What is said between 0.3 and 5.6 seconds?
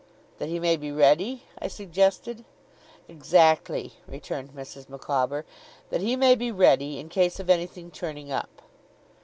'That he may be ready?' I suggested. 'Exactly,' returned Mrs. Micawber.